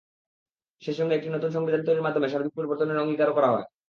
[0.81, 3.65] সেই সঙ্গে একটি নতুন সংবিধান তৈরির মাধ্যমে সার্বিক পরিবর্তনের অঙ্গীকারও করা হয়।